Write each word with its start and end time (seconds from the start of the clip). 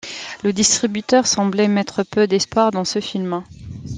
Le 0.43 0.51
distributeur 0.51 1.27
semblait 1.27 1.67
mettre 1.67 2.01
peu 2.01 2.25
d'espoir 2.25 2.71
dans 2.71 2.85
ce 2.85 2.99
film. 2.99 3.43